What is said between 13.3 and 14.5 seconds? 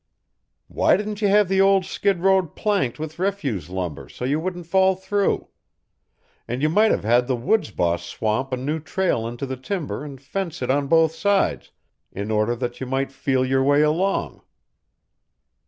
your way along."